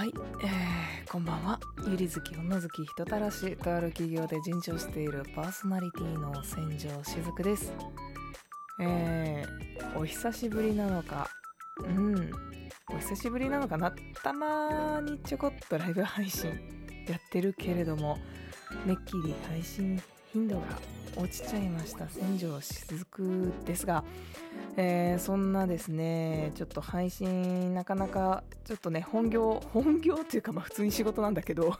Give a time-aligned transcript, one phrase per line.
[0.00, 1.60] はい、えー、こんばんは。
[1.86, 7.70] ゆり好き女好き人たらしとある企業で尋常しているパーソナリティの千条しずくです。
[8.80, 11.28] えー、お久しぶりなのか。
[11.84, 12.30] うん。
[12.88, 13.92] お久しぶりなのかな
[14.22, 16.48] たまにちょこっとライブ配信
[17.06, 18.16] やってるけれども
[18.86, 20.00] めっきり配信
[20.32, 20.62] 頻度が
[21.16, 24.04] 落ちちゃいました千条しずくですが
[24.76, 31.76] えー、そんなですね、ちょっと配信なかなか、ちょっとね、本業、本業っていうかまあ普通に仕事なんだけど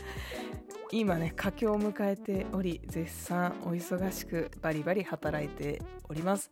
[0.90, 6.50] 今ね、佳境を迎えており、絶賛お忙しくバリバリ働いております。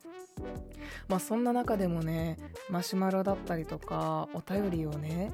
[1.08, 2.36] まあそんな中でもね、
[2.68, 5.32] マシュマロだったりとか、お便りをね、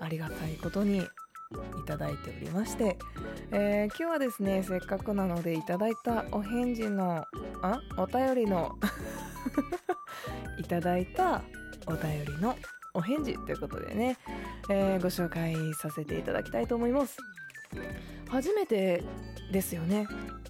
[0.00, 1.06] ありがたいことに
[1.80, 2.96] いただいておりまして、
[3.50, 7.24] えー、今日はですね、せっかくなのでいただいたお返事の、
[7.62, 8.78] あお便りの
[10.58, 11.42] いただいた
[11.86, 12.56] お便りの
[12.94, 14.16] お返事ということでね、
[14.70, 17.18] えー、ご紹介させていただきたいと思います。
[18.28, 19.02] 初めて
[19.52, 20.06] ですよね、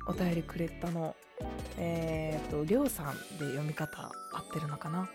[0.06, 1.16] お便りくれたの。
[1.78, 5.08] えっ、と、りょうさんで読み方合ってるのかな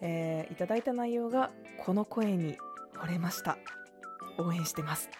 [0.00, 2.56] えー、いただいた内容が、この声に
[2.94, 3.56] 惚れました。
[4.38, 5.10] 応援してます。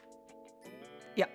[1.16, 1.28] いや、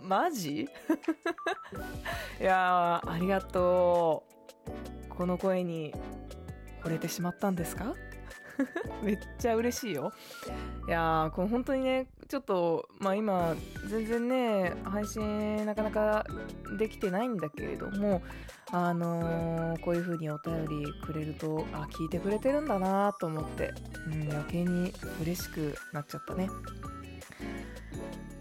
[0.00, 0.68] マジ？
[2.40, 4.32] いやありがとう。
[5.08, 5.94] この声に
[6.82, 7.94] 惚れてしまったんですか？
[9.02, 10.12] めっちゃ嬉しいよ。
[10.86, 13.54] いやー、これ本当にね、ちょっと、まあ今、
[13.88, 16.24] 全然ね、配信なかなか
[16.78, 18.22] できてないんだけれども、
[18.70, 23.72] あのー、こういう風にお便りくれると、あ、聞いてくれてるんだなと思って、
[24.06, 26.48] うん、余計に嬉しくなっちゃったね。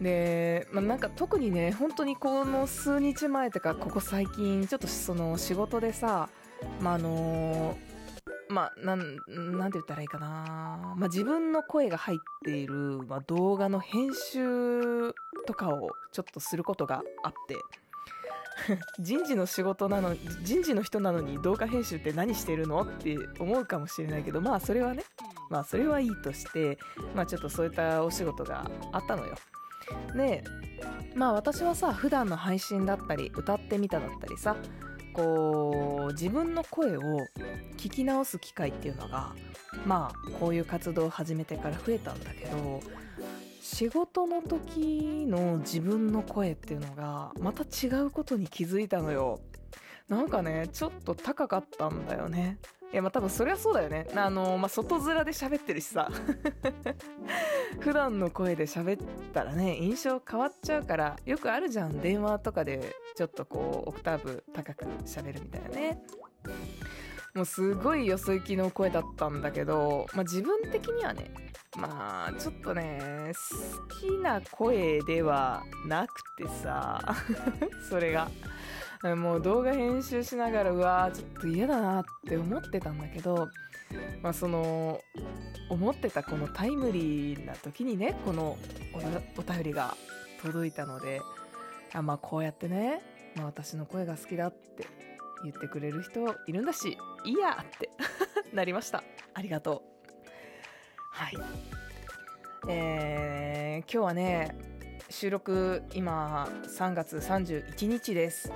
[0.01, 6.29] で、まあ、なんか特にね、本当にこの数日前とか、ここ最近、ちょっとその仕事でさ、
[6.81, 7.91] まあ、あのー
[8.49, 8.99] まあ、なん、
[9.57, 10.95] なんて言ったらいいかな。
[10.97, 15.13] まあ、自分の声が入っている、まあ、動画の編集
[15.47, 17.55] とかをちょっとすることがあって、
[18.99, 22.81] 人事の仕事なの、人事の人なのに動画編集って何してるの？
[22.81, 25.03] って思うかもしれないけど、まあそれはね、
[25.49, 26.77] まあそれはいいとして、
[27.15, 29.35] まあちょっとそういったお仕事があったのよ。
[30.15, 30.43] で、
[31.15, 34.55] まあ私はさ、普段の配信だったり、歌ってみただったりさ、
[35.13, 37.01] こう自分の声を
[37.77, 39.33] 聞き直す機会っていうのが
[39.85, 42.79] まあこういう活動を始めてから増えたんだけど
[43.61, 49.39] 仕事の時の自分の声っていうのがまた違うことに気づいたのよ。
[50.09, 52.57] なんかねちょっと高かったんだよね。
[52.91, 54.07] いやまあ多分そりゃそうだよね。
[54.15, 56.11] あのまあ外面で喋ってるしさ。
[57.81, 61.99] 普段の声で喋ったらね印象変わっちゃうからよくあるじゃん。
[61.99, 66.01] 電話とかでちょっとこうオクターブ高く喋るみたいなね。
[67.33, 71.31] もうすごいよそ行きの声だったんだけど、まあ、自分的にはね
[71.77, 77.01] まあちょっとね好きな声ではなくてさ
[77.89, 78.29] それが。
[79.15, 83.47] もう動画編集しながらうわーちょっと嫌だなって思ってたんだけど
[84.21, 85.01] まあその
[85.69, 88.57] 思ってたこのタイムリーな時にねこの
[89.37, 89.95] お便りが
[90.41, 91.21] 届いたので
[91.93, 93.01] あまあこうやってね、
[93.35, 94.87] まあ、私の声が好きだって
[95.43, 97.89] 言ってくれる人いるんだしいいやって
[98.53, 99.03] なりました。
[99.33, 100.27] ありがとう。
[101.11, 101.37] はい。
[102.67, 104.55] えー、今日はね
[105.09, 108.51] 収録今3月31日です。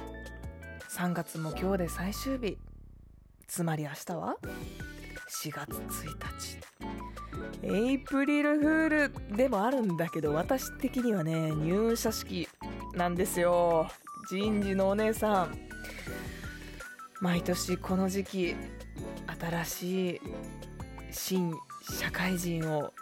[0.90, 2.58] 3月も今日で最終日。
[3.48, 4.38] つまり明日は
[5.44, 6.08] 4月1
[7.62, 12.48] 日エイプリルフールでもあるんだけど私的にはね入社式
[12.94, 13.90] なんですよ。
[14.30, 15.58] 人事のお姉さん。
[17.22, 18.56] 毎年この時期
[19.40, 20.22] 新しい
[21.12, 21.54] 新
[22.00, 22.94] 社会人を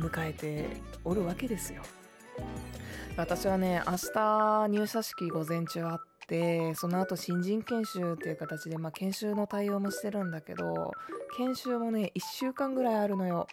[0.00, 0.66] 迎えて
[1.04, 1.82] おるわけですよ。
[3.16, 10.92] 私はね明日入社式午前中あってその後新人研修っていう形で、まあ、研修の対応もしてるんだけど
[11.36, 13.46] 研修もね1週間ぐらいあるのよ。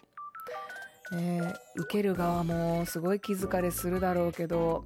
[1.12, 4.84] え、受ける側もすごい気疲れするだろうけど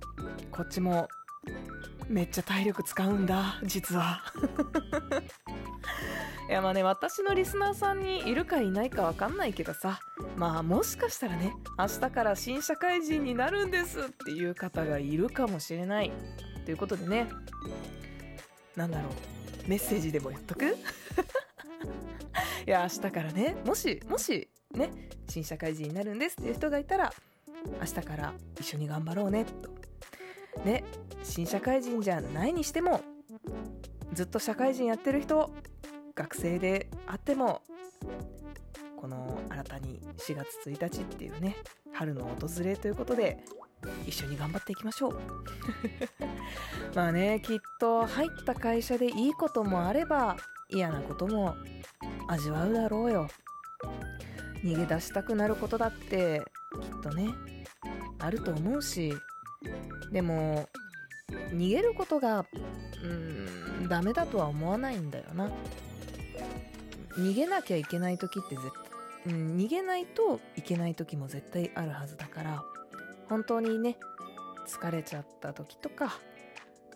[0.51, 1.09] こっちも
[2.09, 4.23] めっちゃ体力使うんだ実は。
[6.49, 10.01] いやまあね私のリスナーさんにいるかいないかわかんないけどさ
[10.35, 16.11] まあもしかしたらね明日から新社会人になるんですっていう方がいるかもしれない。
[16.69, 17.27] ということでね。
[18.77, 19.13] なんだろう。
[19.71, 20.67] メッセージでも言っとく？
[20.69, 20.77] い
[22.67, 23.57] や明日からね。
[23.65, 24.91] もしもしね
[25.31, 27.11] 新社会人になるんですっていう人がいたら
[27.81, 30.61] 明日から一緒に頑張ろうねと。
[30.63, 30.85] ね
[31.23, 33.01] 新社会人じゃないにしても
[34.13, 35.51] ずっと社会人やってる人
[36.15, 37.63] 学生であっても
[39.01, 41.57] この新たに4月1日っていうね
[41.95, 43.43] 春の訪れということで
[44.07, 45.21] 一緒に頑張っていきましょう。
[46.95, 50.37] まあねきっと入った会社でいいこともあれば
[50.71, 51.57] 嫌なことも
[52.27, 53.29] 味わうだろうよ。
[54.65, 56.43] 逃げ出したくなることだって
[56.81, 57.29] きっとね
[58.19, 59.13] あると思うし。
[60.13, 60.69] でも
[61.51, 62.47] 逃げることが
[63.03, 65.51] うんダメだとは思わないんだよな。
[67.17, 68.71] 逃げなきゃいけない時って絶
[69.25, 72.63] 対、うん、逃げないといけない時も絶対あるはずだから。
[73.29, 73.97] 本当にね
[74.67, 76.19] 疲れちゃった時とか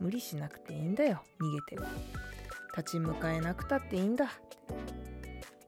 [0.00, 1.82] 無理しなくていいんだよ逃げて
[2.76, 4.26] 立ち向かえなくたっていいんだ。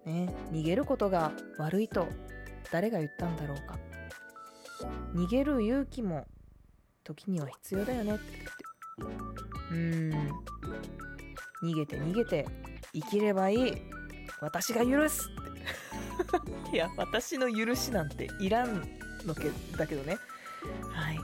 [0.07, 2.09] ね逃げることが悪いと
[2.71, 3.79] 誰が言ったんだろうか。
[5.15, 6.27] 逃げる勇気も
[7.05, 8.25] 時には必要だよねって。
[9.71, 10.13] うん。
[11.63, 12.47] 逃げて逃げて
[12.93, 13.75] 生きればいい。
[14.41, 16.73] 私が許すって。
[16.73, 18.83] いや私の許しなんていらん
[19.27, 20.17] のけだけどね。
[20.93, 21.19] はい。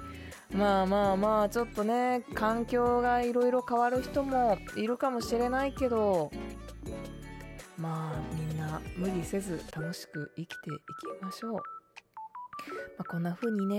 [0.56, 6.32] まあまあまあちょっとね環境がいろいろ変わる人もいるかもしれないけど
[7.78, 10.72] まあみんな無理せず楽しく生きてい
[11.20, 11.60] きましょう、ま
[12.98, 13.78] あ、こんな風にね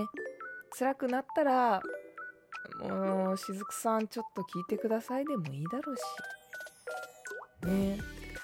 [0.78, 1.82] 辛くなったら
[2.80, 6.02] もうしずくさんちょっと聞いてくださいでもいいだろうし。
[7.68, 8.00] ね。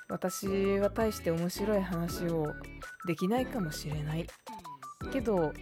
[0.10, 0.48] 私
[0.80, 2.54] は大して面白い話を
[3.08, 4.28] できないかもしれない。
[5.12, 5.54] けど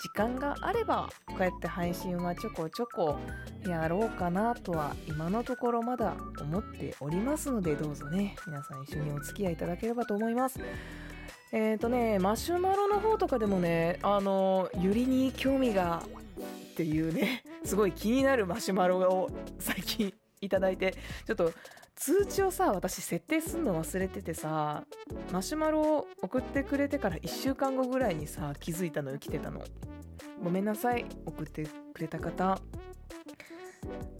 [0.00, 3.16] 時間があればこうやって配信はちょこちょこ
[3.66, 10.60] やろうかなとは今のところまだ思っておりますのでどうぞね皆さん一緒にお付き合いいただければと思います。
[11.50, 16.02] えっ、ー、とねマシュマロの方とかでもねあのゆりに興味が
[16.72, 20.94] っていうねすごい気になるマシュマロを最近いただいて
[21.26, 21.52] ちょっと
[22.00, 24.84] 通知をさ私設定すんの忘れててさ
[25.32, 29.62] マシュマロを送ってくれてから1週間後ぐらいにさ気づいたのよ来てたの。
[30.42, 32.60] ごめんなさい送ってくれた方。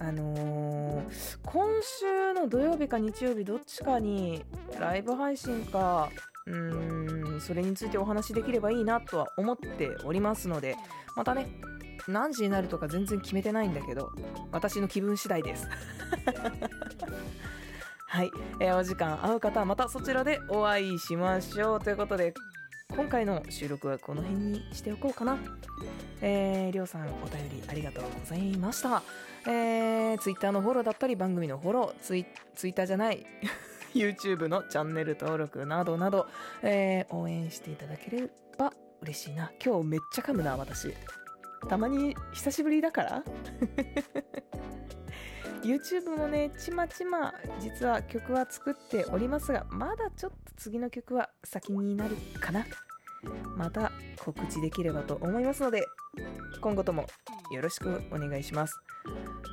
[0.00, 4.44] あのー、今週の土曜日か日曜日どっちかに
[4.78, 6.08] ライブ配信か
[6.46, 10.76] うーんそれについてお話しできればいいなとは思っておりますので
[11.16, 11.48] またね
[12.06, 14.10] 何時になるとか全然決めてないんだけど
[14.52, 15.68] 私の気分次第です。
[18.10, 21.80] はい、えー、お時間合う方はまたそちらでお会いしましょう。
[21.80, 22.32] ということで
[22.96, 25.36] 今回の収録はこの辺にしておこうかな。
[26.22, 29.02] えー、りょうさんお便りありがとうございました。
[29.46, 32.24] えー、ツイッターのフォローだったり番組のフォローツイ
[32.54, 33.26] ツイッターじゃない
[33.94, 36.28] YouTube のチャンネル登録などなど、
[36.62, 38.72] えー、応援していただければ
[39.02, 39.52] 嬉しいな。
[39.62, 40.94] 今日めっちゃ噛むな私。
[41.68, 43.24] たまに久しぶりだから。
[45.62, 52.64] YouTube もねちまちま実は曲は作っておりますがまだちょっと次の曲は先になるかな。
[53.56, 55.84] また告知できればと思いますので
[56.60, 57.06] 今後とも
[57.52, 58.74] よろしくお願いします。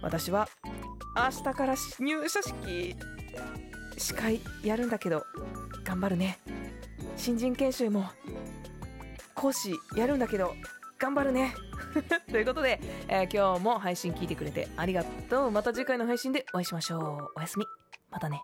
[0.03, 0.47] 私は
[1.15, 2.95] 明日から入社式
[3.97, 5.23] 司会やるんだけど
[5.83, 6.37] 頑張るね。
[7.17, 8.05] 新人研修も
[9.33, 10.53] 講師やるんだけど
[10.99, 11.55] 頑張るね。
[12.31, 15.51] ということで、えー、今日も配信聞いてくれてありがとう。
[15.51, 17.31] また次回の配信でお会いしましょう。
[17.35, 17.65] おやすみ。
[18.11, 18.43] またね。